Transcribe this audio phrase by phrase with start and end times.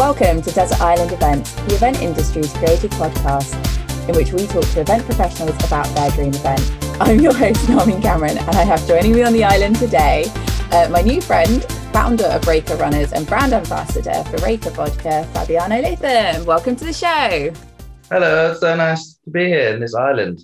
[0.00, 3.52] Welcome to Desert Island Events, the event industry's creative podcast,
[4.08, 6.62] in which we talk to event professionals about their dream event.
[6.98, 10.24] I'm your host, Narmin Cameron, and I have joining me on the island today
[10.72, 11.62] uh, my new friend,
[11.92, 16.46] founder of Reyka Runners and brand ambassador for Reyka Vodka, Fabiano Latham.
[16.46, 17.52] Welcome to the show.
[18.10, 20.40] Hello, it's so nice to be here in this island,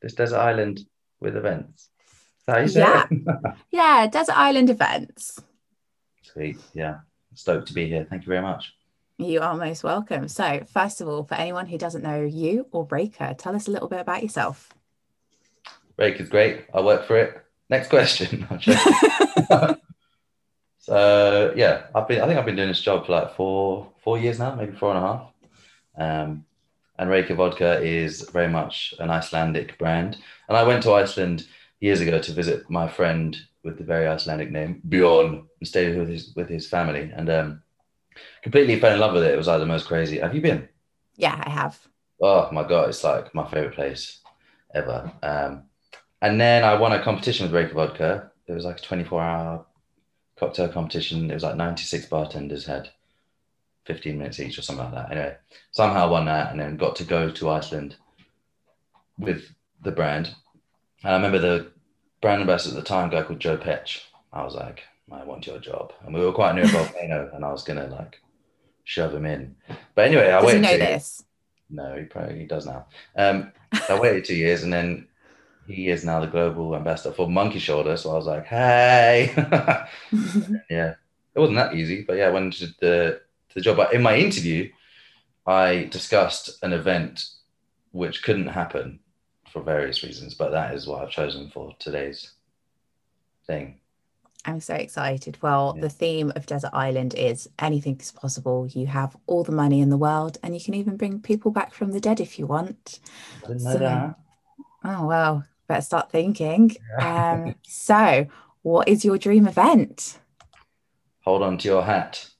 [0.00, 0.78] this desert island
[1.20, 1.88] with events.
[2.46, 3.06] How you say Yeah.
[3.10, 3.26] it?
[3.72, 5.40] Yeah, Desert Island Events.
[6.22, 6.98] Sweet, yeah.
[7.34, 8.06] Stoked to be here.
[8.08, 8.72] Thank you very much.
[9.18, 10.28] You are most welcome.
[10.28, 13.70] So, first of all, for anyone who doesn't know you or Reyka, tell us a
[13.70, 14.74] little bit about yourself.
[15.96, 16.66] Break is great.
[16.74, 17.42] I work for it.
[17.70, 18.46] Next question.
[20.86, 22.20] So yeah, I've been.
[22.20, 24.94] I think I've been doing this job for like four four years now, maybe four
[24.94, 25.32] and a half.
[25.98, 26.44] Um,
[26.96, 30.16] and Reyka Vodka is very much an Icelandic brand.
[30.48, 31.44] And I went to Iceland
[31.80, 36.08] years ago to visit my friend with the very Icelandic name Bjorn and stayed with
[36.08, 37.62] his with his family and um,
[38.42, 39.34] completely fell in love with it.
[39.34, 40.18] It was like the most crazy.
[40.18, 40.68] Have you been?
[41.16, 41.78] yeah, I have.
[42.20, 44.20] Oh my god, it's like my favorite place
[44.74, 45.12] ever.
[45.22, 45.64] Um,
[46.22, 48.30] and then I won a competition with Reyka Vodka.
[48.46, 49.66] It was like a 24 hour
[50.38, 51.30] cocktail competition.
[51.30, 52.90] It was like 96 bartenders had
[53.86, 55.10] 15 minutes each or something like that.
[55.10, 55.36] Anyway,
[55.72, 57.96] somehow I won that and then got to go to Iceland
[59.18, 60.34] with the brand.
[61.04, 61.70] And I remember the
[62.20, 64.02] brand ambassador at the time, a guy called Joe Petch.
[64.32, 65.92] I was like, I want your job.
[66.04, 68.20] And we were quite near a volcano and I was going to like
[68.84, 69.54] shove him in.
[69.94, 70.62] But anyway, I Does he waited.
[70.62, 71.22] know two- this?
[71.70, 72.86] no, he probably he does now.
[73.16, 73.52] Um,
[73.88, 75.06] I waited two years, and then
[75.66, 77.96] he is now the global ambassador for Monkey Shoulder.
[77.96, 79.32] So I was like, "Hey,
[80.70, 80.94] yeah."
[81.34, 83.76] It wasn't that easy, but yeah, I went to the to the job.
[83.76, 84.70] But in my interview,
[85.46, 87.24] I discussed an event
[87.92, 89.00] which couldn't happen
[89.50, 92.30] for various reasons, but that is what I've chosen for today's
[93.46, 93.80] thing.
[94.46, 95.36] I'm so excited.
[95.42, 95.82] Well, Yeah.
[95.82, 98.66] the theme of Desert Island is anything is possible.
[98.68, 101.74] You have all the money in the world, and you can even bring people back
[101.74, 103.00] from the dead if you want.
[103.44, 104.18] I didn't know So- that.
[104.84, 106.76] Oh, well, better start thinking.
[107.00, 108.26] Um, so,
[108.62, 110.18] what is your dream event?
[111.24, 112.30] Hold on to your hat.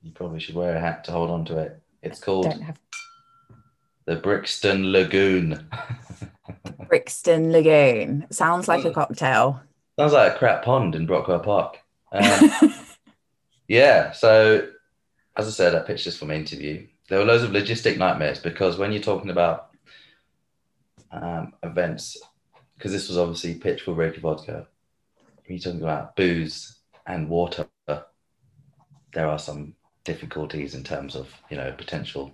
[0.00, 1.82] You probably should wear a hat to hold on to it.
[2.02, 2.78] It's called have
[4.04, 5.68] the Brixton Lagoon.
[6.88, 8.26] Brixton Lagoon.
[8.30, 9.60] Sounds like a cocktail.
[9.98, 11.78] Sounds like a crap pond in Brockwell Park.
[12.12, 12.50] Um,
[13.68, 14.68] yeah, so
[15.36, 16.86] as I said, I pitched this for my interview.
[17.08, 19.70] There were loads of logistic nightmares because when you're talking about
[21.10, 22.16] um, events,
[22.76, 24.68] because this was obviously pitch for Reyka Vodka,
[25.16, 26.76] when you're talking about booze
[27.06, 32.30] and water, there are some difficulties in terms of you know potential.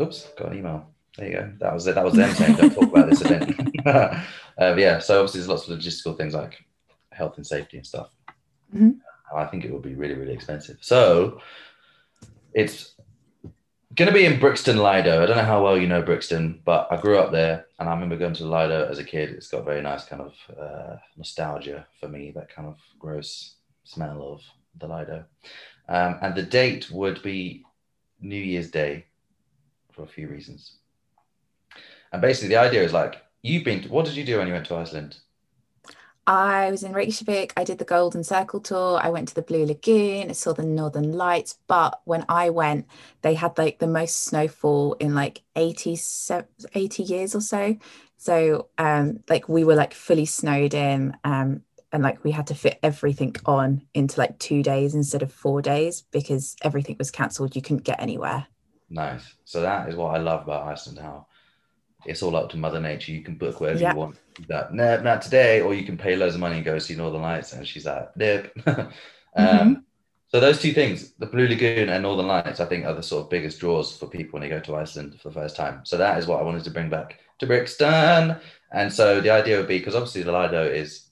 [0.00, 0.86] Oops, got an email.
[1.16, 1.52] There you go.
[1.58, 1.96] That was it.
[1.96, 3.56] That was them saying don't talk about this event.
[4.62, 6.64] um, yeah, so obviously there's lots of logistical things like
[7.10, 8.10] health and safety and stuff.
[8.74, 8.98] Mhm.
[9.34, 10.78] I think it would be really, really expensive.
[10.80, 11.40] So
[12.52, 12.94] it's
[13.94, 15.22] going to be in Brixton, Lido.
[15.22, 17.92] I don't know how well you know Brixton, but I grew up there and I
[17.92, 19.30] remember going to Lido as a kid.
[19.30, 24.22] It's got very nice kind of uh, nostalgia for me, that kind of gross smell
[24.22, 24.42] of
[24.78, 25.24] the Lido.
[25.88, 27.64] Um, and the date would be
[28.20, 29.06] New Year's Day
[29.92, 30.78] for a few reasons.
[32.12, 34.66] And basically, the idea is like, you've been, what did you do when you went
[34.66, 35.18] to Iceland?
[36.26, 37.52] I was in Reykjavik.
[37.56, 39.00] I did the Golden Circle tour.
[39.02, 40.30] I went to the Blue Lagoon.
[40.30, 41.58] I saw the Northern Lights.
[41.66, 42.86] But when I went,
[43.22, 45.98] they had like the most snowfall in like 80,
[46.74, 47.76] 80 years or so.
[48.18, 51.16] So um, like we were like fully snowed in.
[51.24, 55.32] Um, and like we had to fit everything on into like two days instead of
[55.32, 57.54] four days because everything was cancelled.
[57.54, 58.46] You couldn't get anywhere.
[58.88, 59.34] Nice.
[59.44, 60.98] So that is what I love about Iceland.
[61.00, 61.26] How
[62.06, 63.12] it's all up to Mother Nature.
[63.12, 63.92] You can book whatever Yeah.
[63.92, 64.16] you want.
[64.48, 65.60] That nope, not today.
[65.60, 67.52] Or you can pay loads of money and go see Northern Lights.
[67.52, 68.50] And she's like, nope.
[68.66, 68.88] um,
[69.36, 69.82] Mhm.
[70.28, 73.24] So those two things, the Blue Lagoon and Northern Lights, I think are the sort
[73.24, 75.82] of biggest draws for people when they go to Iceland for the first time.
[75.84, 78.36] So that is what I wanted to bring back to Brixton.
[78.72, 81.10] And so the idea would be because obviously the Lido is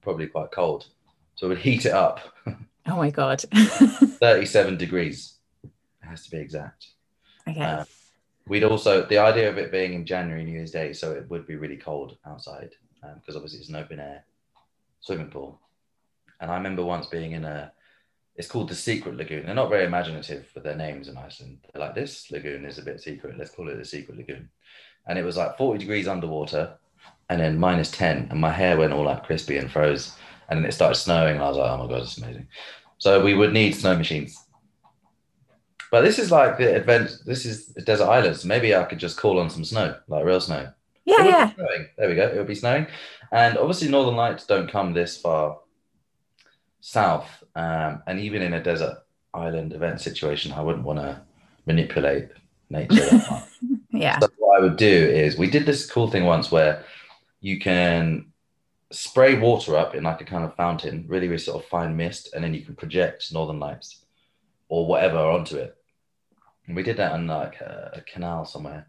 [0.00, 0.86] probably quite cold.
[1.34, 2.20] So it would heat it up
[2.86, 3.40] Oh my God.
[3.52, 5.34] 37 degrees.
[5.64, 5.70] It
[6.02, 6.86] has to be exact.
[7.48, 7.82] okay.
[8.50, 11.46] We'd also the idea of it being in January, New Year's Day, so it would
[11.46, 12.74] be really cold outside
[13.04, 14.24] um, because obviously it's an open air
[14.98, 15.60] swimming pool.
[16.40, 17.70] And I remember once being in a,
[18.34, 19.46] it's called the Secret Lagoon.
[19.46, 21.58] They're not very imaginative with their names in Iceland.
[21.72, 23.38] They're like this lagoon is a bit secret.
[23.38, 24.48] Let's call it the Secret Lagoon.
[25.06, 26.76] And it was like 40 degrees underwater,
[27.28, 30.16] and then minus 10, and my hair went all like crispy and froze.
[30.48, 32.48] And then it started snowing, and I was like, oh my god, it's amazing.
[32.98, 34.44] So we would need snow machines.
[35.90, 37.18] But this is like the advent.
[37.26, 38.44] This is the desert islands.
[38.44, 40.70] Maybe I could just call on some snow, like real snow.
[41.04, 41.84] yeah, It would be yeah.
[41.96, 42.28] There we go.
[42.28, 42.86] It would be snowing,
[43.32, 45.58] and obviously northern lights don't come this far
[46.80, 48.98] south, um, and even in a desert
[49.34, 51.20] island event situation, I wouldn't want to
[51.66, 52.30] manipulate
[52.68, 53.20] nature.
[53.92, 54.18] Yeah.
[54.20, 56.84] So what I would do is we did this cool thing once where
[57.40, 58.26] you can
[58.92, 62.30] spray water up in like a kind of fountain, really, really sort of fine mist,
[62.34, 64.04] and then you can project northern lights
[64.68, 65.76] or whatever onto it.
[66.70, 68.86] And we did that on like a, a canal somewhere.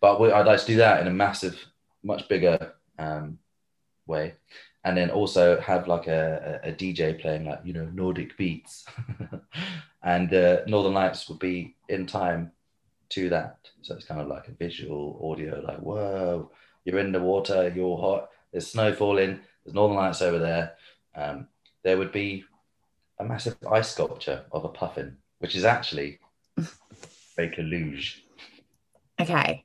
[0.00, 1.58] But we, I'd like to do that in a massive,
[2.04, 3.40] much bigger um,
[4.06, 4.34] way.
[4.84, 8.84] And then also have like a, a, DJ playing like, you know, Nordic beats.
[10.04, 12.52] and uh, Northern Lights would be in time
[13.08, 13.58] to that.
[13.82, 16.52] So it's kind of like a visual audio, like, whoa,
[16.84, 20.74] you're in the water, you're hot, there's snow falling, there's Northern Lights over there.
[21.16, 21.48] Um,
[21.82, 22.44] there would be
[23.18, 26.20] a massive ice sculpture of a puffin, which is actually
[27.36, 28.24] Baker Luge.
[29.20, 29.64] Okay.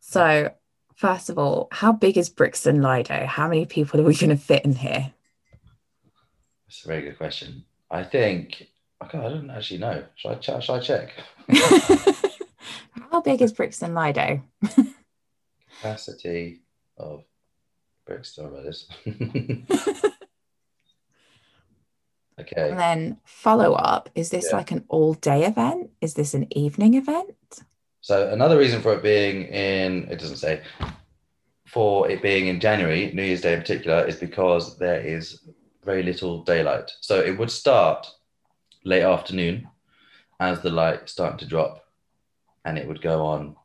[0.00, 0.50] So,
[0.96, 3.26] first of all, how big is Brixton Lido?
[3.26, 5.12] How many people are we going to fit in here?
[6.66, 7.64] That's a very good question.
[7.90, 8.68] I think,
[9.00, 10.04] oh okay, I don't actually know.
[10.16, 11.12] Should I, ch- should I check?
[13.10, 14.42] how big is Brixton Lido?
[15.76, 16.60] Capacity
[16.98, 17.24] of
[18.06, 18.88] Brixton, about this.
[22.40, 22.70] okay.
[22.70, 24.56] And then follow up is this Yeah.
[24.58, 25.90] like an all day event?
[26.00, 27.34] Is this an evening event?
[28.00, 30.62] So another reason for it being in it doesn't say
[31.66, 35.42] for it being in January, New Year's Day in particular, is because there is
[35.84, 36.90] very little daylight.
[37.00, 38.06] So it would start
[38.84, 39.68] late afternoon
[40.40, 41.84] as the light started to drop,
[42.64, 43.56] and it would go on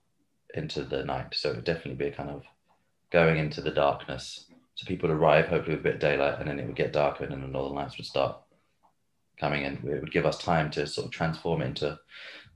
[0.53, 1.33] into the night.
[1.33, 2.43] So it would definitely be a kind of
[3.11, 4.45] going into the darkness.
[4.75, 6.91] So people would arrive hopefully with a bit of daylight, and then it would get
[6.91, 8.35] darker, and then the northern lights would start
[9.43, 9.73] coming in.
[9.91, 11.99] It would give us time to sort of transform into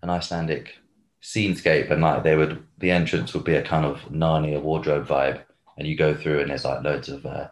[0.01, 0.75] an Icelandic
[1.22, 5.42] scenescape and like they would the entrance would be a kind of Narnia wardrobe vibe
[5.78, 7.48] and you go through and there's like loads of uh,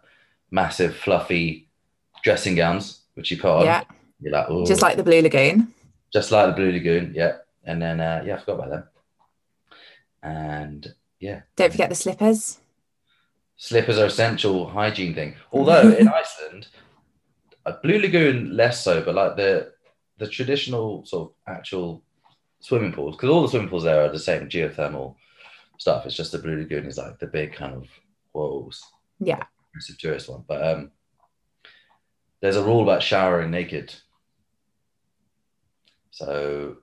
[0.52, 1.68] massive fluffy
[2.24, 3.84] dressing gowns which you put on Yeah.
[4.22, 4.66] you're like Ooh.
[4.66, 5.74] Just like the Blue Lagoon.
[6.14, 8.84] just like the Blue Lagoon yeah and then uh, yeah I forgot about them
[10.24, 12.60] and yeah Don't forget the slippers.
[13.58, 16.68] slippers are essential hygiene thing although in Iceland
[17.74, 19.72] Blue Lagoon less so but like the
[20.18, 22.04] the traditional sort of actual
[22.60, 25.16] swimming pools because all the swimming pools there are the same geothermal
[25.78, 26.06] stuff.
[26.06, 27.88] It's just the Blue Lagoon is like the big kind of
[28.32, 28.70] whoa,
[29.20, 29.44] Yeah.
[29.74, 30.44] massive tourist one.
[30.48, 30.92] But um,
[32.42, 33.94] there's a rule about showering naked.
[36.12, 36.78] So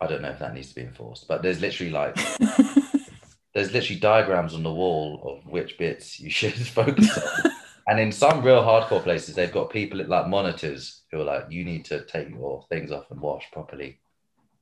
[0.00, 2.14] I don't know if that needs to be enforced, but there's literally like
[3.54, 7.50] there's literally diagrams on the wall of which bits you should focus on.
[7.88, 11.44] And in some real hardcore places, they've got people at like monitors who are like,
[11.50, 14.00] you need to take your things off and wash properly,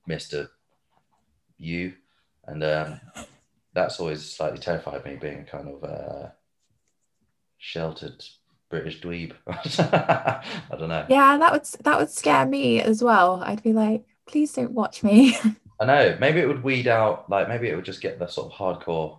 [0.07, 0.51] Mister
[1.59, 1.95] You.
[2.47, 3.01] And um,
[3.73, 6.29] that's always slightly terrified me, being a kind of uh,
[7.57, 8.23] sheltered
[8.69, 9.33] British dweeb.
[9.47, 10.43] I
[10.79, 11.07] don't know.
[11.09, 13.43] yeah, that would that would scare me as well.
[13.43, 15.37] I'd be like, please don't watch me.
[15.81, 16.17] I know.
[16.21, 19.19] Maybe it would weed out, like maybe it would just get the sort of hardcore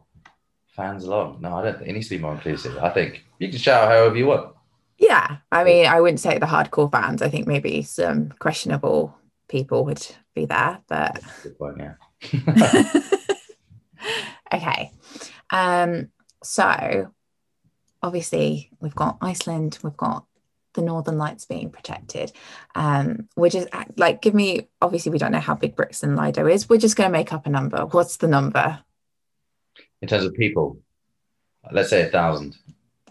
[0.75, 1.40] fans along.
[1.42, 2.78] No, I don't think it needs to be more inclusive.
[2.78, 4.56] I think you can shout however you want.
[4.98, 5.38] yeah.
[5.52, 7.22] I mean, I wouldn't say the hardcore fans.
[7.22, 9.16] I think maybe some questionable
[9.48, 13.02] people would be there, but Good point, yeah.
[14.54, 14.92] okay.
[15.50, 16.10] Um,
[16.44, 17.12] so
[18.02, 20.26] obviously we've got Iceland, we've got
[20.74, 22.31] the Northern Lights being protected.
[22.76, 26.69] Um, we're just like, give me obviously we don't know how big Brixton Lido is.
[26.69, 27.86] We're just gonna make up a number.
[27.86, 28.81] What's the number?
[30.02, 30.80] In terms of people,
[31.71, 32.57] let's say a thousand.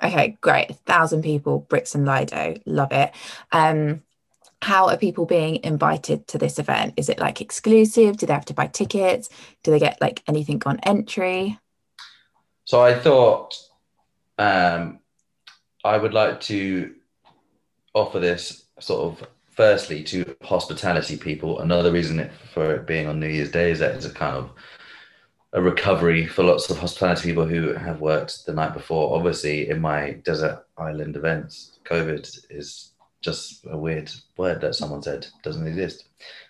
[0.03, 0.71] Okay, great.
[0.71, 3.13] A thousand people, Brixton Lido, love it.
[3.53, 4.03] Um,
[4.61, 6.95] how are people being invited to this event?
[6.97, 8.17] Is it like exclusive?
[8.17, 9.29] Do they have to buy tickets?
[9.63, 11.59] Do they get like anything on entry?
[12.65, 13.57] So I thought
[14.39, 15.01] um,
[15.85, 16.95] I would like to
[17.93, 21.61] offer this sort of firstly to hospitality people.
[21.61, 24.51] Another reason for it being on New Year's Day is that it's a kind of
[25.55, 29.17] a recovery for lots of hospitality people who have worked the night before.
[29.17, 35.27] Obviously, in my desert island events, COVID is just a weird word that someone said
[35.45, 36.07] doesn't exist.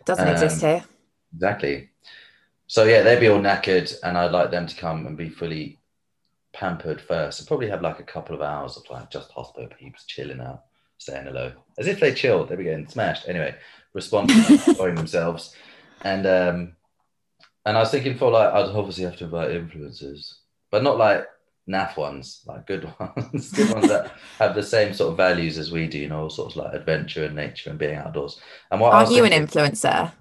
[0.06, 0.84] Doesn't exist Um, here.
[1.34, 1.90] Exactly.
[2.66, 5.78] So yeah, they'd be all knackered, and I'd like them to come and be fully
[6.54, 7.38] pampered first.
[7.38, 10.64] And probably have like a couple of hours of like just hospital peeps chilling out,
[10.96, 12.48] saying hello, as if they chilled.
[12.48, 13.54] They'd be getting smashed anyway,
[13.92, 15.54] responding, enjoying themselves,
[16.00, 16.72] and um,
[17.64, 20.34] and I was thinking for like I'd obviously have to invite influencers,
[20.70, 21.26] but not like
[21.68, 25.72] naff ones, like good ones, good ones that have the same sort of values as
[25.72, 28.40] we do, you know, all sorts of like adventure and nature and being outdoors.
[28.70, 30.12] And what was you an influencer?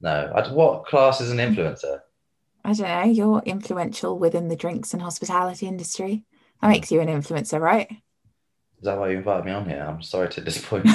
[0.00, 2.00] no, I, what class is an influencer?
[2.64, 3.12] I don't know.
[3.12, 6.24] You're influential within the drinks and hospitality industry.
[6.60, 7.88] That makes you an influencer, right?
[8.78, 9.86] Is that why you invited me on here?
[9.88, 10.92] I'm sorry to disappoint you.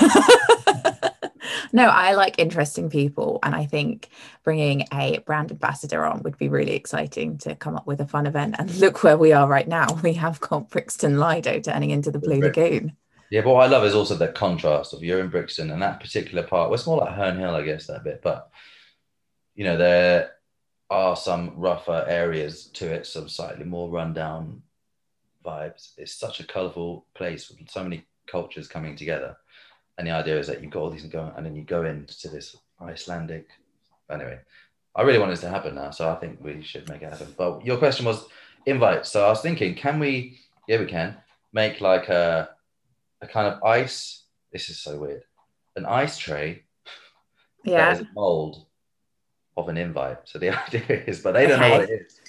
[1.72, 4.10] No, I like interesting people, and I think
[4.44, 8.26] bringing a brand ambassador on would be really exciting to come up with a fun
[8.28, 8.56] event.
[8.60, 9.88] And look where we are right now.
[10.02, 12.98] We have got Brixton Lido turning into the Blue Lagoon.
[13.30, 16.02] Yeah, but what I love is also the contrast of you're in Brixton and that
[16.02, 16.70] particular part.
[16.70, 18.22] Well, it's more like Herne Hill, I guess, that bit.
[18.22, 18.50] But
[19.56, 20.32] you know, there
[20.90, 24.64] are some rougher areas to it, some slightly more rundown
[25.46, 25.92] vibes.
[25.98, 29.38] It's such a colourful place with so many cultures coming together.
[30.02, 32.28] And the idea is that you've got all these going, and then you go into
[32.28, 33.48] this Icelandic.
[34.10, 34.40] Anyway,
[34.96, 37.36] I really want this to happen now, so I think we should make it happen.
[37.38, 38.26] But your question was
[38.66, 39.06] invite.
[39.06, 40.40] So I was thinking, can we?
[40.68, 41.18] Yeah, we can
[41.54, 42.50] make like a
[43.22, 44.24] a kind of ice.
[44.52, 45.22] This is so weird.
[45.76, 46.64] An ice tray.
[47.64, 47.94] Yeah.
[47.94, 48.66] That is mold
[49.56, 50.18] of an invite.
[50.24, 51.70] So the idea is, but they don't okay.
[51.70, 52.20] know what it is.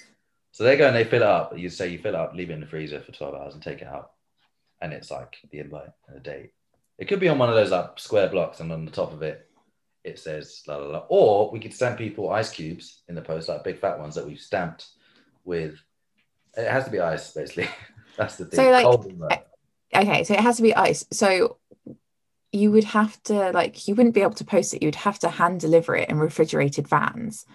[0.51, 1.57] So they go and they fill it up.
[1.57, 3.63] You say you fill it up, leave it in the freezer for 12 hours and
[3.63, 4.11] take it out.
[4.79, 6.51] And it's like the invite and a date.
[6.97, 9.21] It could be on one of those like square blocks and on the top of
[9.23, 9.49] it,
[10.03, 11.05] it says la la la.
[11.09, 14.25] Or we could stamp people ice cubes in the post, like big fat ones that
[14.25, 14.87] we've stamped
[15.43, 15.79] with.
[16.55, 17.67] It has to be ice, basically.
[18.17, 18.57] That's the thing.
[18.57, 19.41] So like,
[19.93, 21.05] eh, okay, so it has to be ice.
[21.11, 21.57] So
[22.51, 24.83] you would have to like you wouldn't be able to post it.
[24.83, 27.45] You'd have to hand deliver it in refrigerated vans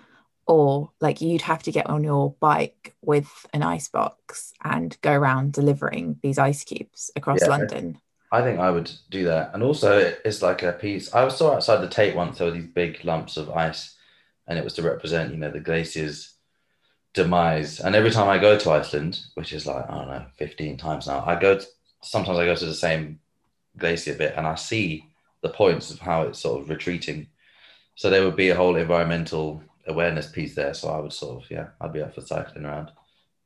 [0.48, 5.12] or like you'd have to get on your bike with an ice box and go
[5.12, 8.00] around delivering these ice cubes across yeah, London.
[8.30, 9.52] I think I would do that.
[9.54, 11.14] And also, it's like a piece.
[11.14, 13.96] I saw outside the Tate once, there were these big lumps of ice,
[14.46, 16.34] and it was to represent, you know, the glacier's
[17.14, 17.80] demise.
[17.80, 21.06] And every time I go to Iceland, which is like, I don't know, 15 times
[21.06, 21.66] now, I go, to,
[22.02, 23.18] sometimes I go to the same
[23.76, 25.06] glacier bit and I see
[25.42, 27.28] the points of how it's sort of retreating.
[27.94, 30.74] So there would be a whole environmental awareness piece there.
[30.74, 32.90] So I would sort of, yeah, I'd be up for cycling around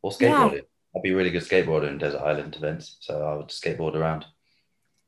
[0.03, 0.55] or skateboarding.
[0.55, 0.61] Yeah.
[0.95, 2.97] I'd be really good skateboarder in desert island events.
[3.01, 4.27] So I would skateboard around.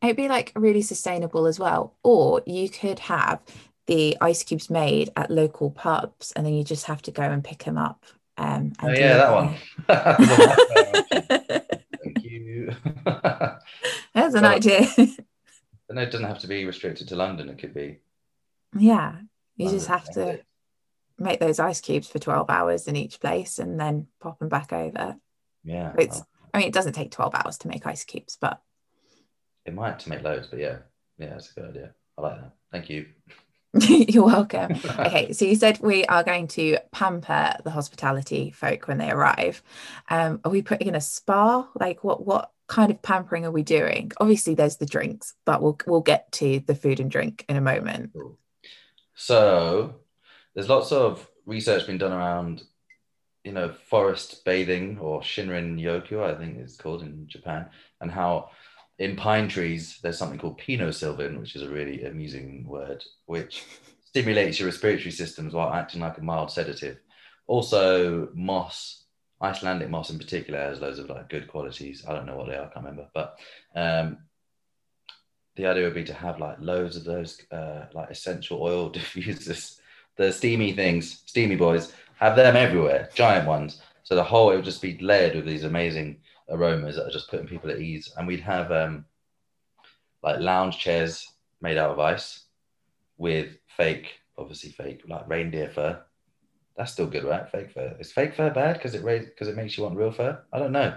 [0.03, 1.97] It'd be like really sustainable as well.
[2.03, 3.41] Or you could have
[3.87, 7.45] the ice cubes made at local pubs and then you just have to go and
[7.45, 8.05] pick them up.
[8.37, 9.55] Um, oh, yeah, that one.
[12.05, 12.75] Thank you.
[14.15, 14.87] There's an well, idea.
[15.89, 17.49] and it doesn't have to be restricted to London.
[17.49, 17.99] It could be.
[18.77, 19.17] Yeah,
[19.57, 19.79] you London.
[19.79, 20.41] just have to
[21.19, 24.73] make those ice cubes for 12 hours in each place and then pop them back
[24.73, 25.17] over.
[25.63, 25.93] Yeah.
[25.97, 26.21] It's,
[26.53, 28.61] I mean, it doesn't take 12 hours to make ice cubes, but
[29.65, 30.79] it might to make loads, but yeah,
[31.19, 31.95] yeah, that's a good idea.
[32.19, 32.53] I like that.
[32.73, 33.07] Thank you.
[33.89, 34.73] You're welcome.
[34.99, 39.63] okay, so you said we are going to pamper the hospitality folk when they arrive.
[40.09, 41.69] Um, are we putting in a spa?
[41.75, 44.13] Like, what what kind of pampering are we doing?
[44.19, 47.61] Obviously, there's the drinks, but we'll we'll get to the food and drink in a
[47.61, 48.13] moment.
[49.17, 49.97] So
[50.55, 52.63] there's lots of research being done around,
[53.43, 57.67] you know, forest bathing or Shinrin Yoku, I think it's called in Japan,
[58.01, 58.51] and how
[58.99, 63.65] in pine trees there's something called pinosylvin, which is a really amusing word, which
[64.05, 66.99] stimulates your respiratory systems while acting like a mild sedative.
[67.47, 69.05] Also, moss,
[69.43, 72.05] Icelandic moss in particular, has loads of like good qualities.
[72.09, 73.39] I don't know what they are, I can't remember, but
[73.75, 74.19] um,
[75.57, 79.79] the idea would be to have like loads of those uh, like essential oil diffusers
[80.17, 83.81] the steamy things, steamy boys, have them everywhere, giant ones.
[84.05, 87.31] So the whole it would just be layered with these amazing aromas that are just
[87.31, 88.13] putting people at ease.
[88.17, 89.05] And we'd have um,
[90.23, 91.27] like lounge chairs
[91.61, 92.45] made out of ice
[93.17, 96.01] with fake, obviously fake, like reindeer fur.
[96.77, 97.49] That's still good, right?
[97.51, 97.97] Fake fur.
[98.01, 100.41] Is fake fur bad because it because it makes you want real fur?
[100.53, 100.97] I don't know.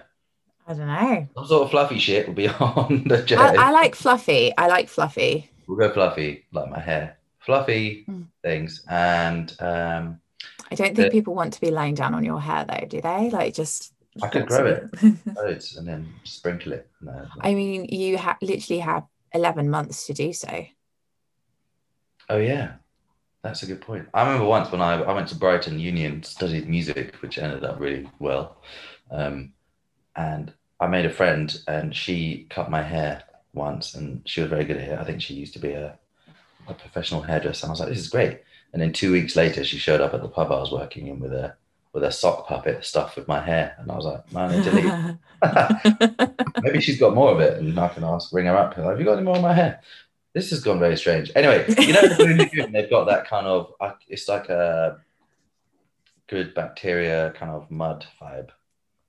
[0.67, 1.27] I don't know.
[1.35, 3.39] Some sort of fluffy shit will be on the chair.
[3.39, 4.55] I, I like fluffy.
[4.57, 5.49] I like fluffy.
[5.67, 8.25] We'll go fluffy, like my hair fluffy mm.
[8.43, 8.83] things.
[8.89, 10.19] And um,
[10.69, 13.01] I don't think the, people want to be laying down on your hair though, do
[13.01, 13.31] they?
[13.31, 13.93] Like just
[14.23, 14.89] I could grow it
[15.35, 16.89] loads and then sprinkle it.
[17.01, 20.65] No, I mean, you ha- literally have 11 months to do so.
[22.29, 22.73] Oh, yeah.
[23.43, 24.07] That's a good point.
[24.13, 27.79] I remember once when I, I went to Brighton Union, studied music, which ended up
[27.79, 28.57] really well.
[29.11, 29.53] Um,
[30.15, 34.65] and I made a friend and she cut my hair once and she was very
[34.65, 34.99] good at it.
[34.99, 35.97] I think she used to be a
[36.67, 37.65] a professional hairdresser.
[37.65, 38.41] And I was like, this is great.
[38.73, 41.19] And then two weeks later, she showed up at the pub I was working in
[41.19, 41.55] with a
[41.97, 46.35] with a sock puppet stuffed with my hair, and I was like, man, I need.
[46.63, 48.77] Maybe she's got more of it, and I can ask, ring her up.
[48.77, 49.81] Like, Have you got any more of my hair?
[50.31, 51.31] This has gone very strange.
[51.35, 53.73] Anyway, you know, they've got that kind of.
[54.07, 54.99] It's like a
[56.27, 58.49] good bacteria kind of mud vibe.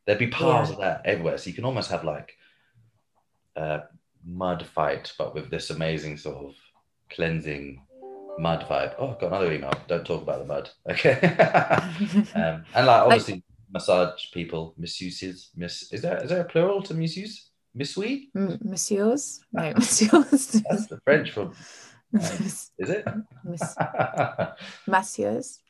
[0.07, 0.75] There'd be piles yeah.
[0.75, 2.39] of that everywhere, so you can almost have like
[3.55, 3.83] a
[4.25, 6.55] mud fight, but with this amazing sort of
[7.11, 7.83] cleansing
[8.39, 8.95] mud vibe.
[8.99, 9.73] Oh, I've got another email.
[9.87, 10.71] Don't talk about the mud.
[10.91, 11.13] Okay.
[12.35, 15.49] um, and like obviously like, massage people, masseuses.
[15.57, 17.51] Miss is there is there a plural to masseuse?
[17.77, 18.29] Missoui?
[18.35, 19.41] M- messieurs?
[19.53, 20.63] No, messieurs.
[20.69, 21.53] That's the French for
[22.15, 23.07] Is it?
[23.45, 23.77] Miss-
[24.87, 25.61] Messieurs.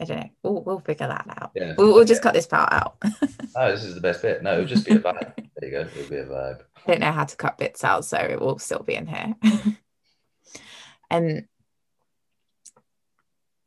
[0.00, 0.30] I don't know.
[0.42, 1.52] We'll, we'll figure that out.
[1.54, 1.74] yeah.
[1.78, 2.96] We'll, we'll just cut this part out.
[3.54, 4.42] Oh, this is the best bit.
[4.42, 5.34] No, it'll just be a vibe.
[5.36, 5.80] there you go.
[5.96, 6.60] It'll be a vibe.
[6.76, 9.34] I don't know how to cut bits out, so it will still be in here.
[11.10, 11.46] and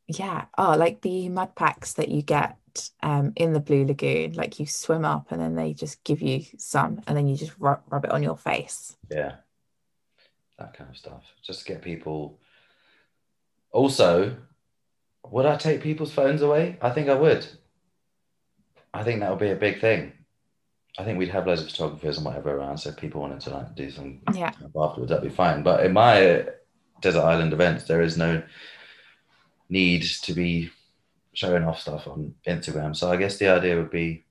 [0.07, 2.57] yeah, oh, like the mud packs that you get
[3.01, 6.43] um, in the Blue Lagoon, like you swim up and then they just give you
[6.57, 8.95] some, and then you just rub, rub it on your face.
[9.09, 9.35] Yeah.
[10.59, 11.23] That kind of stuff.
[11.43, 12.39] Just to get people.
[13.71, 14.37] Also,
[15.29, 16.77] would I take people's phones away?
[16.81, 17.45] I think I would.
[18.93, 20.13] I think that would be a big thing.
[20.97, 23.49] I think we'd have loads of photographers and whatever around, so if people wanted to
[23.49, 24.53] like do some Yeah.
[24.81, 25.61] afterwards, that'd be fine.
[25.61, 26.45] But in my
[27.01, 28.41] desert island events, there is no
[29.69, 30.71] need to be
[31.33, 32.95] showing off stuff on Instagram.
[32.95, 34.25] So I guess the idea would be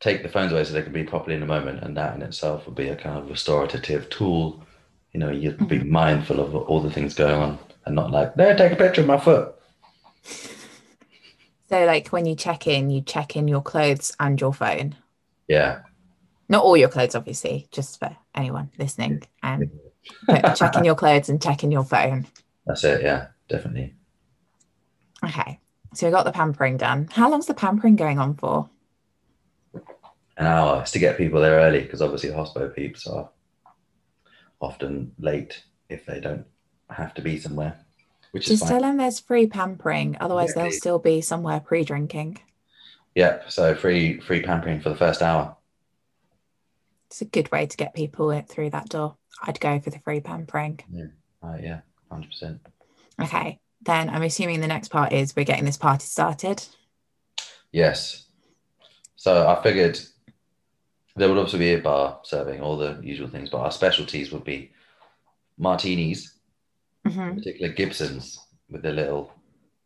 [0.00, 2.22] take the phones away so they can be properly in the moment, and that in
[2.22, 4.62] itself would be a kind of restorative tool.
[5.12, 8.56] You know, you'd be mindful of all the things going on, and not like, there,
[8.56, 9.54] take a picture of my foot.
[11.68, 14.96] So, like when you check in, you check in your clothes and your phone.
[15.48, 15.80] Yeah,
[16.48, 19.22] Not all your clothes, obviously, just for anyone listening.
[19.42, 19.70] Um,
[20.54, 22.26] check in your clothes and check in your phone.
[22.66, 23.02] That's it.
[23.02, 23.94] Yeah, definitely.
[25.24, 25.60] Okay.
[25.94, 27.08] So we got the pampering done.
[27.12, 28.68] How long's the pampering going on for?
[30.36, 33.30] an hour is to get people there early because obviously hospo peeps are
[34.60, 36.44] often late if they don't
[36.90, 37.78] have to be somewhere,
[38.32, 40.78] which is Just tell them there's free pampering, otherwise they'll Exactly.
[40.78, 42.38] still be somewhere pre-drinking.
[43.14, 43.44] Yep.
[43.48, 45.56] so free free pampering for the first hour.
[47.06, 49.16] It's a good way to get people in through that door.
[49.42, 50.80] I'd go for the free pampering.
[51.40, 51.80] Uh, yeah,
[52.14, 52.60] hundred percent.
[53.20, 53.58] Okay.
[53.82, 56.64] Then I'm assuming the next part is we're getting this party started.
[57.70, 58.24] Yes.
[59.16, 60.00] So I figured
[61.16, 64.44] there would also be a bar serving all the usual things, but our specialties would
[64.44, 64.72] be
[65.58, 66.34] martinis,
[67.06, 68.38] hmm in particular Gibsons
[68.70, 69.32] with the little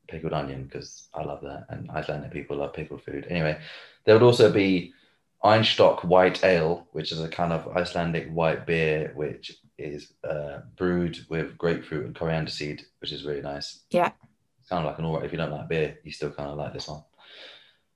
[0.08, 3.26] pickled onion because I love that, and Icelandic people love pickled food.
[3.28, 3.58] Anyway,
[4.04, 4.92] there would also be
[5.44, 11.18] Einstock White Ale, which is a kind of Icelandic white beer, which is uh, brewed
[11.28, 13.80] with grapefruit and coriander seed, which is really nice.
[13.90, 14.10] Yeah.
[14.60, 15.24] It's kind of like an alright.
[15.24, 17.02] If you don't like beer, you still kind of like this one.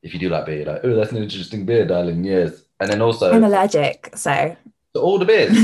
[0.03, 2.25] If you do like beer, you're like, oh, that's an interesting beer, darling.
[2.25, 2.63] Yes.
[2.81, 4.57] And then also, I'm allergic, so
[4.95, 5.57] so all the beers.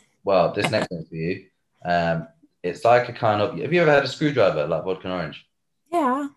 [0.24, 1.46] well, this next one for you.
[1.84, 2.28] Um,
[2.62, 3.58] it's like a kind of.
[3.58, 5.46] Have you ever had a screwdriver like vodka and orange?
[5.92, 6.28] yeah.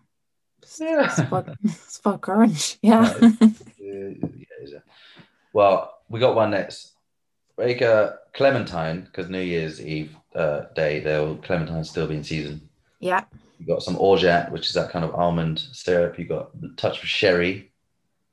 [0.78, 1.04] Yeah.
[1.06, 2.78] It's vodka, it's vodka orange.
[2.82, 3.12] Yeah.
[3.82, 4.12] Yeah,
[4.62, 4.74] is?
[5.52, 6.89] Well, we got one that's
[7.60, 12.68] like a clementine because New Year's Eve uh, day, they'll clementine's still be in season.
[13.00, 13.24] yeah.
[13.58, 16.18] You got some orgeat, which is that kind of almond syrup.
[16.18, 17.70] You got a touch of sherry,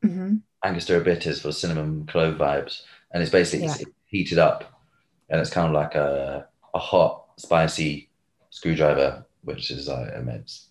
[0.02, 4.82] hmm Angostura bitters for cinnamon clove vibes, and it's basically it's heated up,
[5.30, 8.10] and it's kind of like a a hot spicy
[8.50, 10.70] screwdriver, which is uh, immense.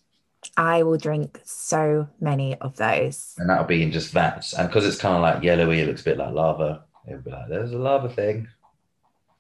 [0.57, 3.35] I will drink so many of those.
[3.39, 4.55] and that'll be in just vats.
[4.55, 6.85] And because it's kind of like yellowy, it looks a bit like lava.
[7.07, 8.49] It'll be like, there's a lava thing.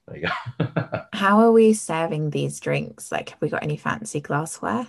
[0.06, 0.68] There you go.
[1.12, 3.10] How are we serving these drinks?
[3.10, 4.86] Like, have we got any fancy glassware?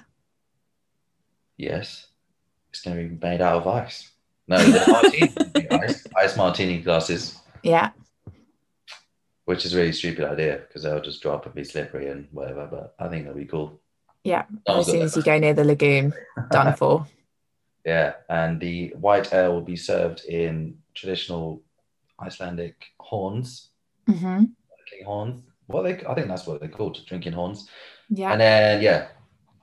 [1.58, 2.06] yes,
[2.70, 4.12] it's going to be made out of ice.
[4.48, 4.86] No, the
[5.58, 7.90] martini ice, ice martini glasses, Yeah.
[9.46, 12.68] which is a really stupid idea because they'll just drop and be slippery and whatever.
[12.70, 13.82] But I think that'll be cool.
[14.24, 14.44] Yeah.
[14.68, 16.14] As soon as you go near the lagoon,
[16.52, 17.08] done for.
[17.86, 21.64] Yeah, and the white ale will be served in traditional
[22.20, 23.70] Icelandic horns,
[24.08, 24.46] hmm
[24.88, 25.44] drinking horns.
[25.68, 27.70] What they, I think that's what they're called, drinking horns.
[28.10, 28.32] Yeah.
[28.32, 29.08] And then yeah,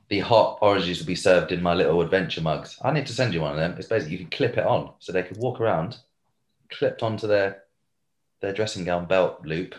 [0.08, 2.78] the hot oranges will be served in my little adventure mugs.
[2.82, 3.74] I need to send you one of them.
[3.78, 5.96] It's basically you can clip it on so they can walk around,
[6.70, 7.62] clipped onto their
[8.40, 9.74] their dressing gown belt loop.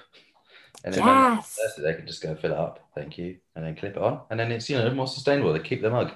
[0.84, 1.60] And then yes.
[1.78, 2.88] they can just go fill it up.
[2.96, 3.38] Thank you.
[3.56, 4.22] And then clip it on.
[4.30, 5.54] And then it's you know more sustainable.
[5.54, 6.12] They keep the mug.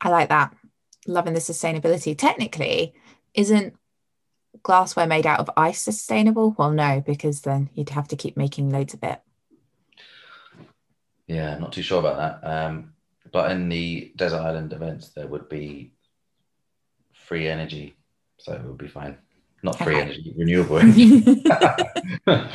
[0.00, 0.54] I like that.
[1.06, 2.16] Loving the sustainability.
[2.16, 2.94] Technically,
[3.34, 3.74] isn't
[4.62, 6.54] glassware made out of ice sustainable?
[6.58, 9.20] Well, no, because then you'd have to keep making loads of it.
[11.26, 12.48] Yeah, not too sure about that.
[12.48, 12.92] Um,
[13.32, 15.92] but in the desert island events, there would be
[17.12, 17.96] free energy,
[18.38, 19.16] so it would be fine.
[19.62, 20.02] Not free Okay.
[20.02, 21.44] energy, renewable energy.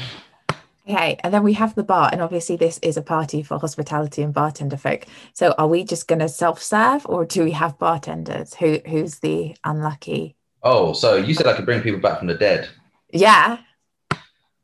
[0.89, 4.23] Okay, and then we have the bar, and obviously this is a party for hospitality
[4.23, 5.05] and bartender folk.
[5.33, 8.55] So are we just going to self-serve, or do we have bartenders?
[8.55, 10.35] Who who's the unlucky?
[10.63, 12.69] Oh, so you said I could bring people back from the dead.
[13.12, 13.58] Yeah,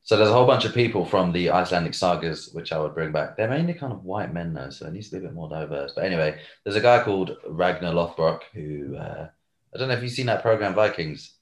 [0.03, 3.11] So there's a whole bunch of people from the Icelandic sagas which I would bring
[3.11, 3.35] back.
[3.35, 5.49] They're mainly kind of white men though, so it needs to be a bit more
[5.49, 5.93] diverse.
[5.95, 9.29] But anyway, there's a guy called Ragnar Lothbrok who uh,
[9.73, 11.33] I don't know if you've seen that program Vikings.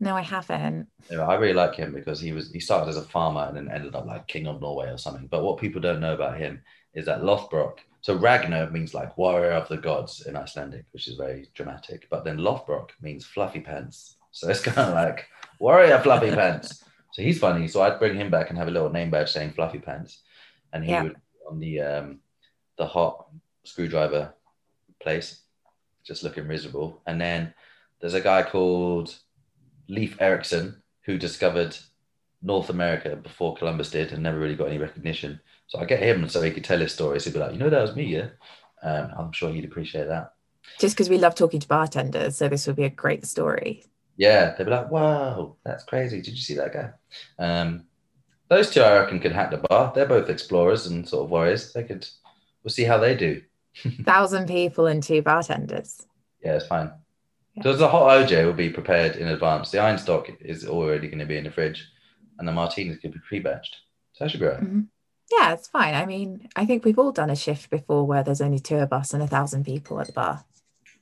[0.00, 0.88] No, I haven't.
[1.10, 3.70] Yeah, I really like him because he was he started as a farmer and then
[3.70, 5.28] ended up like king of Norway or something.
[5.28, 6.62] But what people don't know about him
[6.94, 7.78] is that Lothbrok.
[8.02, 12.08] So Ragnar means like warrior of the gods in Icelandic, which is very dramatic.
[12.10, 14.16] But then Lothbrok means fluffy pants.
[14.30, 15.26] So it's kind of like
[15.58, 16.82] warrior fluffy pants.
[17.12, 17.68] So he's funny.
[17.68, 20.22] So I'd bring him back and have a little name badge saying fluffy pants,
[20.72, 21.02] and he Yeah.
[21.04, 21.16] would
[21.48, 22.20] on the um
[22.78, 23.26] the hot
[23.64, 24.32] screwdriver
[25.02, 25.42] place,
[26.04, 27.02] just looking miserable.
[27.06, 27.52] And then
[28.00, 29.14] there's a guy called
[29.88, 31.76] Leif Erikson who discovered
[32.42, 35.40] North America before Columbus did and never really got any recognition.
[35.70, 37.24] So I get him so he could tell his stories.
[37.24, 38.30] He'd be like, you know, that was me, yeah.
[38.82, 40.34] Um, I'm sure he'd appreciate that.
[40.80, 43.84] Just because we love talking to bartenders, so this would be a great story.
[44.16, 46.20] Yeah, they'd be like, "Wow, that's crazy!
[46.20, 46.90] Did you see that guy?"
[47.38, 47.86] Um,
[48.48, 49.92] those two, I reckon, could hack the bar.
[49.94, 51.72] They're both explorers and sort of warriors.
[51.72, 52.06] They could.
[52.62, 53.40] We'll see how they do.
[54.04, 56.06] Thousand people and two bartenders.
[56.44, 56.90] Yeah, it's fine.
[57.54, 57.62] Yeah.
[57.62, 59.70] Because the hot OJ will be prepared in advance.
[59.70, 61.86] The Einstock is already going to be in the fridge,
[62.38, 63.74] and the martinis could be pre-batched.
[64.12, 64.60] So that should be right.
[64.60, 64.86] Mhm.
[65.30, 65.94] Yeah, it's fine.
[65.94, 68.92] I mean, I think we've all done a shift before where there's only two of
[68.92, 70.44] us and a thousand people at the bar.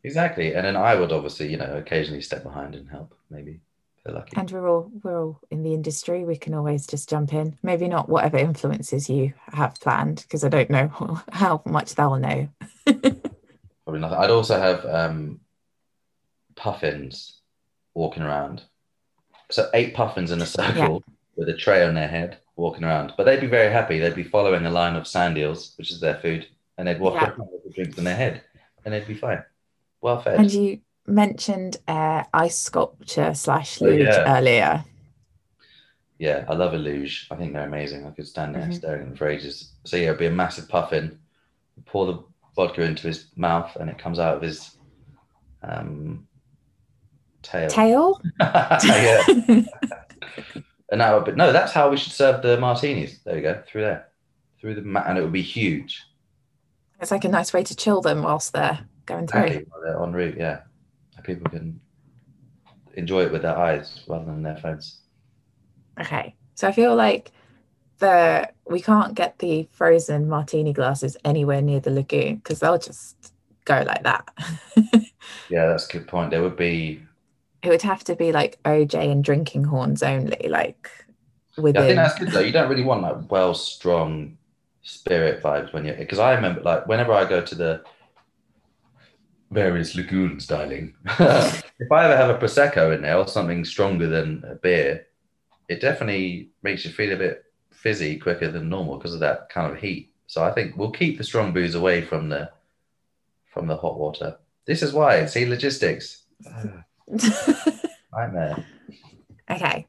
[0.04, 0.54] Exactly.
[0.54, 3.14] And then I would obviously, you know, occasionally step behind and help.
[3.30, 3.60] Maybe
[3.96, 4.36] if they're lucky.
[4.36, 6.24] And we're all we're all in the industry.
[6.24, 7.58] We can always just jump in.
[7.62, 12.48] Maybe not whatever influences you have planned, because I don't know how much they'll know.
[12.84, 14.18] Probably nothing.
[14.18, 15.40] I'd also have um,
[16.54, 17.40] puffins
[17.94, 18.62] walking around.
[19.50, 21.02] So eight puffins in a circle
[21.36, 23.14] with a tray on their head walking around.
[23.16, 23.98] But they'd be very happy.
[23.98, 27.14] They'd be following a line of sand eels, which is their food, and they'd walk
[27.14, 27.30] Yeah.
[27.30, 28.42] around with the drinks in their head,
[28.84, 29.42] and they'd be fine.
[30.02, 30.40] Well fed.
[30.40, 34.36] And you mentioned uh, ice sculpture slash Oh, luge yeah.
[34.38, 34.84] earlier.
[36.18, 37.28] Yeah, I love a luge.
[37.30, 38.04] I think they're amazing.
[38.04, 38.74] I could stand there Mhm.
[38.74, 39.72] staring at them for ages.
[39.84, 41.18] So yeah, it'd be a massive puffin.
[41.86, 42.24] Pour the
[42.56, 44.76] vodka into his mouth, and it comes out of his
[45.62, 46.26] um,
[47.42, 47.68] tail.
[47.68, 48.20] Tail?
[48.40, 49.22] yeah.
[50.90, 51.20] And hour.
[51.20, 51.52] be no.
[51.52, 53.20] That's how we should serve the martinis.
[53.24, 54.08] There you go, through there,
[54.60, 56.02] through the mat, and it would be huge.
[57.00, 59.42] It's like a nice way to chill them whilst they're going through.
[59.42, 60.36] Exactly, while they're en route.
[60.38, 60.60] Yeah,
[61.22, 61.80] people can
[62.94, 65.00] enjoy it with their eyes rather than their phones.
[66.00, 66.34] Okay.
[66.54, 67.32] So I feel like
[67.98, 73.32] the we can't get the frozen martini glasses anywhere near the lagoon because they'll just
[73.64, 74.28] go like that.
[75.50, 76.30] Yeah, that's a good point.
[76.30, 77.02] There would be.
[77.62, 80.90] It would have to be like OJ and drinking horns only, like
[81.56, 82.40] Yeah, I think that's good though.
[82.40, 84.36] You don't really want like well strong
[84.82, 87.82] spirit vibes when you're because I remember like whenever I go to the
[89.50, 90.94] various lagoons, darling.
[91.06, 95.06] if I ever have a prosecco in there or something stronger than a beer,
[95.68, 99.72] it definitely makes you feel a bit fizzy quicker than normal because of that kind
[99.72, 100.12] of heat.
[100.26, 102.50] So I think we'll keep the strong booze away from the
[103.46, 104.36] from the hot water.
[104.66, 105.24] This is why.
[105.26, 106.24] See logistics.
[106.46, 106.84] Ah.
[108.12, 108.64] Nightmare.
[109.50, 109.86] okay.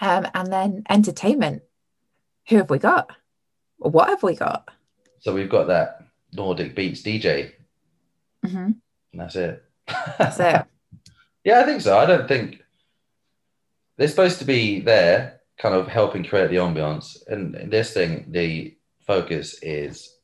[0.00, 1.62] Um, and then entertainment.
[2.48, 3.10] Who have we got?
[3.78, 4.68] What have we got?
[5.20, 7.52] So we've got that Nordic Beats DJ,
[8.44, 8.72] hmm
[9.12, 9.62] and that's it.
[10.18, 10.64] That's it.
[11.44, 11.98] Yeah, I think so.
[11.98, 12.62] I don't think
[13.96, 17.16] they're supposed to be there, kind of helping create the ambiance.
[17.26, 20.18] And this thing, the focus is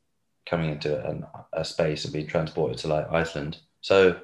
[0.48, 3.59] coming into an, a space and being transported to like Iceland.
[3.81, 4.20] So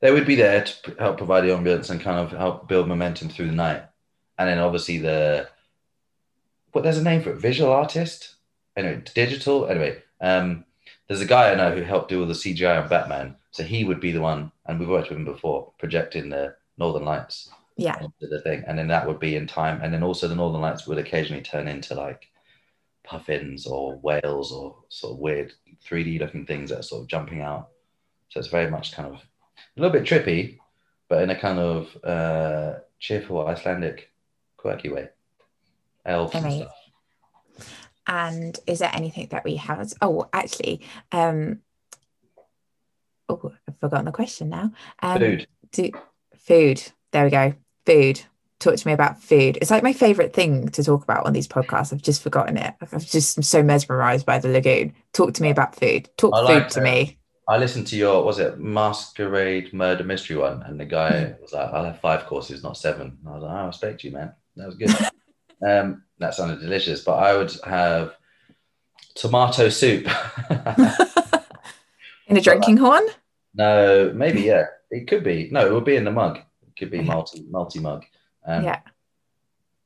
[0.00, 2.88] they would be there to p- help provide the ambience and kind of help build
[2.88, 3.82] momentum through the night.
[4.38, 5.48] And then obviously the
[6.72, 8.36] what there's a name for it, visual artist.
[8.76, 9.66] Anyway, digital.
[9.66, 10.64] Anyway, um,
[11.08, 13.36] there's a guy I know who helped do all the CGI on Batman.
[13.50, 17.04] So he would be the one, and we've worked with him before, projecting the Northern
[17.04, 18.00] Lights Yeah.
[18.20, 20.86] the thing, and then that would be in time, and then also the Northern Lights
[20.86, 22.28] would occasionally turn into like
[23.02, 25.52] puffins or whales or sort of weird
[25.84, 27.70] 3D looking things that are sort of jumping out.
[28.28, 29.20] So it's very much kind of
[29.76, 30.58] a little bit trippy,
[31.08, 34.10] but in a kind of uh, cheerful Icelandic,
[34.56, 35.08] quirky way.
[36.04, 36.74] Elves and stuff.
[38.06, 39.92] And is there anything that we have?
[40.00, 40.80] Oh, actually,
[41.12, 41.60] um,
[43.28, 44.72] oh, I've forgotten the question now.
[45.02, 45.46] Um, Food.
[45.72, 45.90] Do,
[46.36, 46.82] food.
[47.12, 47.54] There we go.
[47.86, 48.22] Food.
[48.58, 49.56] Talk to me about food.
[49.60, 51.92] It's like my favorite thing to talk about on these podcasts.
[51.92, 52.74] I've just forgotten it.
[52.80, 54.94] I've just I'm so mesmerized by the lagoon.
[55.12, 56.10] Talk to me about food.
[56.18, 57.19] Talk I food like to me.
[57.50, 61.68] I listened to your was it Masquerade Murder Mystery one, and the guy was like,
[61.72, 63.18] "I'll have five courses, not seven.
[63.20, 64.32] And I was like, "I respect you, man.
[64.54, 64.90] That was good.
[65.68, 68.14] um, that sounded delicious." But I would have
[69.16, 70.06] tomato soup.
[72.28, 73.02] In a drinking horn?
[73.54, 75.48] no, maybe yeah, it could be.
[75.50, 76.36] No, it would be in the mug.
[76.36, 78.04] It could be multi multi mug.
[78.46, 78.78] Um, yeah.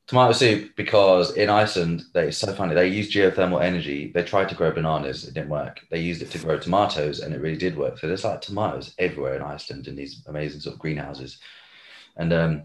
[0.07, 2.75] Tomato soup because in Iceland they it's so funny.
[2.75, 4.11] They use geothermal energy.
[4.13, 5.81] They tried to grow bananas, it didn't work.
[5.89, 7.97] They used it to grow tomatoes, and it really did work.
[7.97, 11.39] So there's like tomatoes everywhere in Iceland in these amazing sort of greenhouses.
[12.17, 12.63] And um,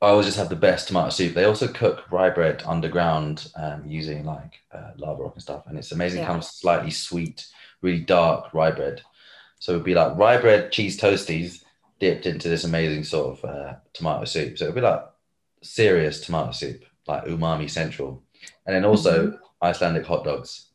[0.00, 1.34] I always just have the best tomato soup.
[1.34, 5.76] They also cook rye bread underground um, using like uh, lava rock and stuff, and
[5.76, 6.18] it's amazing.
[6.18, 6.24] Yeah.
[6.24, 7.46] It comes slightly sweet,
[7.82, 9.02] really dark rye bread.
[9.58, 11.62] So it'd be like rye bread, cheese toasties
[12.00, 14.58] dipped into this amazing sort of uh, tomato soup.
[14.58, 15.02] So it'd be like
[15.62, 18.22] serious tomato soup, like umami central,
[18.66, 19.36] and then also mm-hmm.
[19.62, 20.70] Icelandic hot dogs.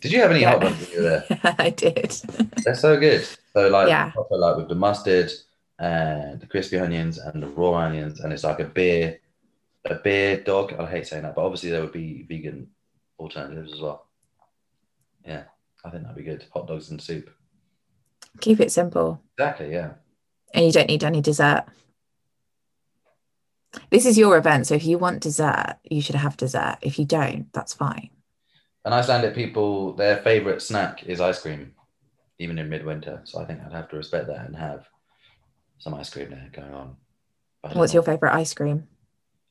[0.00, 1.54] Did you have any hot dogs when you were there?
[1.58, 2.10] I did.
[2.64, 3.26] They're so good.
[3.52, 4.10] So like, Yeah.
[4.10, 5.30] proper, like with the mustard
[5.78, 9.20] and the crispy onions and the raw onions, and it's like a beer,
[9.84, 10.74] a beer dog.
[10.78, 12.68] I hate saying that, but obviously there would be vegan
[13.18, 14.06] alternatives as well.
[15.26, 15.44] Yeah,
[15.84, 16.46] I think that'd be good.
[16.54, 17.30] Hot dogs and soup.
[18.40, 19.20] Keep it simple.
[19.36, 19.72] Exactly.
[19.72, 19.92] Yeah.
[20.54, 21.64] And you don't need any dessert.
[23.90, 26.78] This is your event, so if you want dessert, you should have dessert.
[26.82, 28.10] If you don't, that's fine.
[28.84, 31.72] And Icelandic people, their favorite snack is ice cream,
[32.38, 33.20] even in midwinter.
[33.24, 34.86] So I think I'd have to respect that and have
[35.78, 36.96] some ice cream there going on.
[37.62, 37.98] But I don't What's know.
[37.98, 38.88] your favorite ice cream?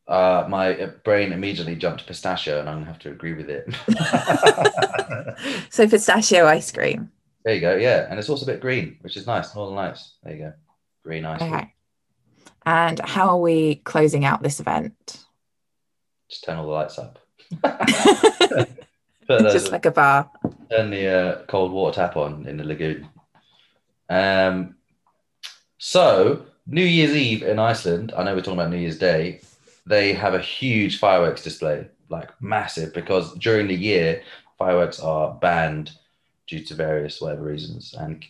[0.08, 3.68] Uh, my brain immediately jumped to pistachio, and I'm gonna have to agree with it.
[5.70, 7.12] So pistachio ice cream.
[7.46, 7.76] There you go.
[7.76, 9.56] Yeah, and it's also a bit green, which is nice.
[9.56, 10.16] Northern Lights.
[10.24, 10.54] There you go.
[11.04, 11.40] Green ice.
[11.40, 11.72] cream.
[12.70, 15.26] And how are we closing out this event?
[16.30, 17.18] Just turn all the lights up.
[19.28, 20.30] Just like a bar.
[20.70, 23.10] turn the uh, cold water tap on in the lagoon.
[24.08, 24.76] Um,
[25.80, 28.14] so New Year's Eve in Iceland.
[28.16, 29.42] I know we're talking about New Year's Day.
[29.88, 34.22] They have a huge fireworks display, like massive, because during the year
[34.60, 35.94] fireworks are banned
[36.46, 38.24] due to various whatever reasons and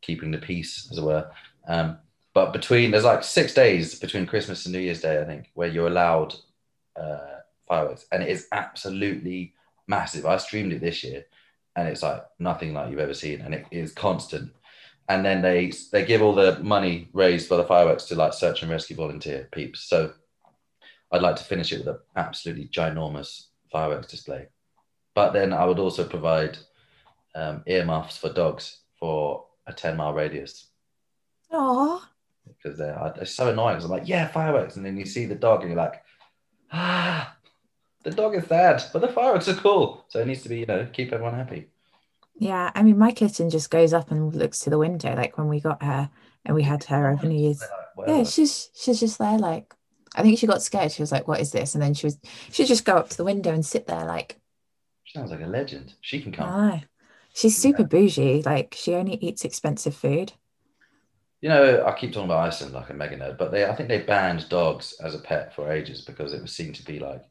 [0.00, 1.30] keeping the peace, as it were.
[1.68, 1.98] Um,
[2.34, 5.68] but between there's like six days between Christmas and New Year's Day, I think, where
[5.68, 6.34] you're allowed
[6.96, 9.54] uh, fireworks, and it is absolutely
[9.86, 10.24] massive.
[10.24, 11.26] I streamed it this year,
[11.76, 14.52] and it's like nothing like you've ever seen, and it is constant.
[15.08, 18.62] And then they they give all the money raised by the fireworks to like search
[18.62, 19.80] and rescue volunteer peeps.
[19.82, 20.12] So
[21.10, 24.46] I'd like to finish it with an absolutely ginormous fireworks display.
[25.14, 26.56] But then I would also provide
[27.34, 30.68] um, earmuffs for dogs for a 10 mile radius
[31.54, 32.02] Oh,
[32.46, 33.76] because they're, I- they're so annoying.
[33.76, 34.76] 'cause I'm like, yeah, fireworks.
[34.76, 36.02] And then you see the dog and you're like,
[36.72, 37.36] ah,
[38.04, 40.04] the dog is sad, but the fireworks are cool.
[40.08, 41.68] So it needs to be, you know, keep everyone happy.
[42.38, 42.70] yeah.
[42.74, 45.60] I mean, my kitten just goes up and looks to the window, like when we
[45.60, 46.10] got her
[46.44, 47.62] and we had her over New Year's.
[48.08, 49.72] Yeah, she's she's just there, like
[50.16, 50.90] I think she got scared.
[50.92, 52.18] She was like, "What is this?" And then she was
[52.50, 54.40] she'd just go up to the window and sit there, like,
[55.06, 55.94] sounds like a legend.
[56.00, 56.48] She can come.
[56.50, 56.80] "Ah."
[57.34, 58.42] She's super bougie.
[58.42, 60.32] Like she only eats expensive food.
[61.42, 63.88] You know, I keep talking about Iceland like a mega nerd, but they I think
[63.88, 67.24] they banned dogs as a pet for ages because it was seen to be like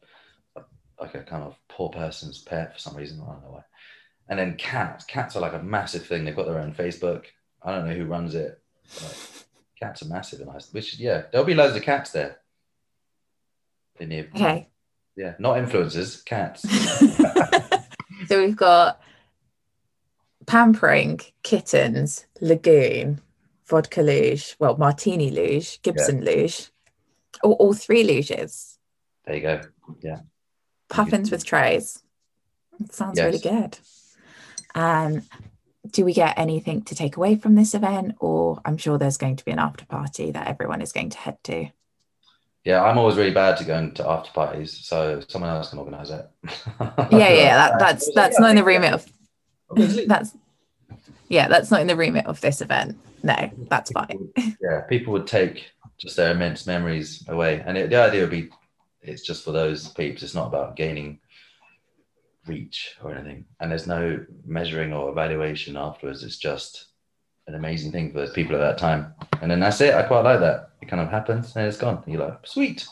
[0.57, 0.61] a,
[0.99, 3.21] like a kind of poor person's pet for some reason.
[3.23, 3.63] I don't know why.
[4.27, 6.25] And then cats, cats are like a massive thing.
[6.25, 7.23] They've got their own Facebook.
[7.63, 8.61] I don't know who runs it.
[9.79, 10.73] Cats are massive in Iceland.
[10.73, 12.39] Which yeah, there'll be loads of cats there.
[13.99, 14.67] In the, Okay.
[15.15, 16.61] Yeah, not influencers, cats.
[18.27, 19.01] so we've got
[20.47, 23.21] pampering, kittens, lagoon,
[23.71, 26.69] vodka luge, well, martini luge, Gibson luge,
[27.41, 28.77] all, all three luges,
[29.25, 29.61] There you go.
[30.01, 30.19] Yeah.
[30.89, 32.03] Puffins with trays.
[32.81, 33.79] It sounds really good.
[34.75, 35.23] Um,
[35.89, 39.37] do we get anything to take away from this event, or I'm sure there's going
[39.37, 41.67] to be an after party that everyone is going to head to?
[42.65, 46.11] Yeah, I'm always really bad to going to after parties, so someone else can organise
[46.11, 46.29] it.
[47.11, 49.11] Yeah, yeah, that, that's that's not in the remit of
[50.07, 50.35] that's
[51.29, 52.97] yeah, that's not in the remit of this event.
[53.23, 54.29] No, that's fine.
[54.61, 58.49] yeah, people would take just their immense memories away, and it, the idea would be
[59.01, 60.23] it's just for those peeps.
[60.23, 61.19] It's not about gaining
[62.47, 66.23] reach or anything, and there's no measuring or evaluation afterwards.
[66.23, 66.87] It's just
[67.47, 69.93] an amazing thing for those people at that time, and then that's it.
[69.93, 70.69] I quite like that.
[70.81, 72.03] It kind of happens and it's gone.
[72.07, 72.87] You're like, sweet.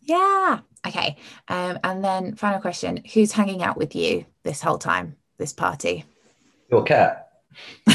[0.00, 0.60] Yeah.
[0.86, 1.16] Okay.
[1.48, 5.16] Um, and then final question: Who's hanging out with you this whole time?
[5.38, 6.04] This party?
[6.70, 7.23] Your cat.
[7.86, 7.94] Your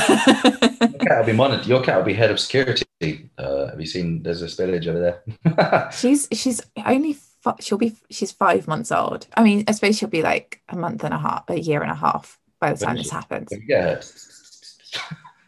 [1.00, 1.68] cat will be monitored.
[1.68, 2.86] Your cat will be head of security.
[3.38, 4.24] Uh, have you seen?
[4.24, 5.92] There's a spillage over there.
[5.92, 9.28] she's she's only fi- she'll be she's five months old.
[9.36, 11.92] I mean, I suppose she'll be like a month and a half, a year and
[11.92, 13.50] a half by the time is this happens.
[13.50, 13.96] Can you get her?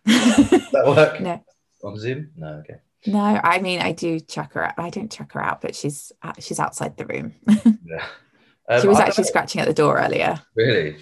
[0.06, 1.43] Does that work no,
[1.84, 2.32] on Zoom?
[2.36, 2.63] No.
[2.63, 2.80] Okay.
[3.08, 3.39] no.
[3.43, 4.74] I mean, I do chuck her out.
[4.78, 7.34] I don't chuck her out, but she's uh, she's outside the room.
[7.86, 8.06] Yeah.
[8.69, 10.39] Um, she was I actually scratching at the door earlier.
[10.56, 10.95] Really?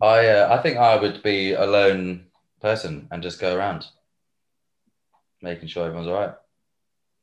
[0.00, 2.26] I uh, I think I would be a lone
[2.60, 3.86] person and just go around,
[5.42, 6.34] making sure everyone's all right.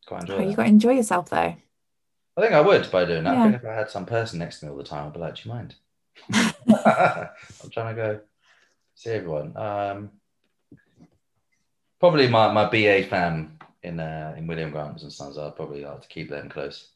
[0.05, 1.55] Quite enjoy Oh, you got to enjoy yourself though.
[2.37, 3.37] I think I would by doing that.
[3.37, 5.19] I think if I had some person next to me all the time, I'd be
[5.19, 5.75] like, "Do you mind?"
[6.33, 8.19] I'm trying to go
[8.95, 9.57] see everyone.
[9.57, 10.11] Um,
[11.99, 16.01] probably my my BA fam in uh, in William Grant's and Sons, I'd probably like
[16.01, 16.89] to keep them close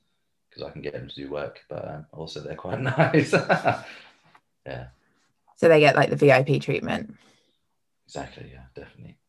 [0.49, 3.33] because I can get them to do work, but um, also they're quite nice.
[4.65, 4.87] yeah.
[5.61, 7.15] So they get like the VIP treatment.
[8.07, 8.49] Exactly.
[8.51, 9.19] Yeah, definitely.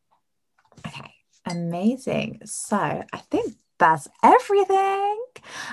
[0.86, 1.12] Okay,
[1.44, 2.40] amazing.
[2.46, 5.24] So I think that's everything.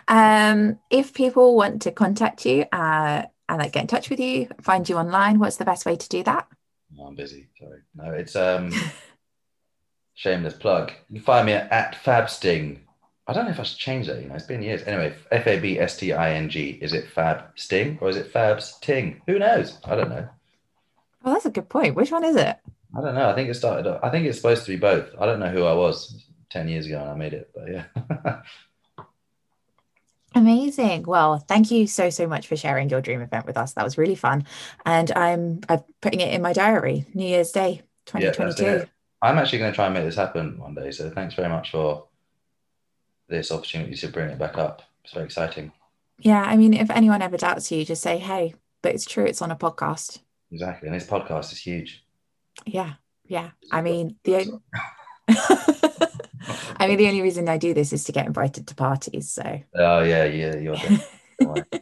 [0.10, 4.50] Um, if people want to contact you uh, and like get in touch with you,
[4.62, 6.46] find you online, what's the best way to do that?
[7.00, 7.48] Oh, I'm busy.
[7.58, 7.80] Sorry.
[7.96, 8.74] No, it's um
[10.14, 10.92] shameless plug.
[11.08, 12.80] You can find me at, at Fabsting.
[13.28, 14.22] I don't know if I should change that.
[14.22, 14.84] You know, it's been years.
[14.84, 16.80] Anyway, F A B S T I N G.
[16.82, 19.22] Is it Fab Sting or is it Fabs Ting?
[19.26, 19.78] Who knows?
[19.86, 20.28] I don't know.
[21.30, 21.94] Well, that's a good point.
[21.94, 22.58] Which one is it?
[22.98, 23.30] I don't know.
[23.30, 24.00] I think it started.
[24.02, 25.12] I think it's supposed to be both.
[25.20, 28.42] I don't know who I was ten years ago when I made it, but yeah.
[30.34, 31.04] Amazing.
[31.04, 33.74] Well, thank you so so much for sharing your dream event with us.
[33.74, 34.48] That was really fun,
[34.88, 37.06] and I'm I'm putting it in my diary.
[37.14, 38.64] New Year's Day, 2022.
[38.64, 38.86] Yeah,
[39.22, 40.90] I'm actually going to try and make this happen one day.
[40.90, 42.08] So thanks very much for
[43.28, 44.82] this opportunity to bring it back up.
[45.04, 45.74] It's very exciting.
[46.18, 49.26] Yeah, I mean, if anyone ever doubts you, just say, "Hey, but it's true.
[49.26, 52.04] It's on a podcast." Exactly, and this podcast is huge.
[52.66, 52.94] Yeah,
[53.26, 53.52] yeah.
[53.72, 54.60] I mean, the.
[56.80, 59.32] I mean, the only reason I do this is to get invited to parties.
[59.32, 59.62] So.
[59.76, 60.78] Oh yeah, yeah, you're.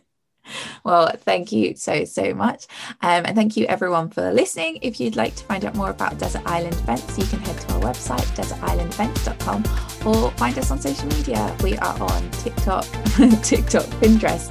[0.83, 2.67] well, thank you so, so much.
[3.01, 4.79] Um, and thank you everyone for listening.
[4.81, 7.73] If you'd like to find out more about Desert Island Events, you can head to
[7.73, 11.55] our website, desertislandevents.com, or find us on social media.
[11.63, 12.83] We are on TikTok,
[13.43, 14.49] TikTok, Pinterest,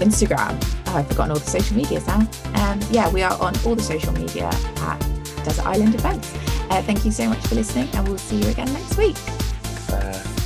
[0.00, 0.79] Instagram.
[0.92, 2.18] Oh, I've forgotten all the social medias now.
[2.56, 4.98] Um, yeah, we are on all the social media at
[5.44, 6.34] Desert Island Events.
[6.68, 9.16] Uh, thank you so much for listening, and we'll see you again next week.
[9.88, 10.39] Uh,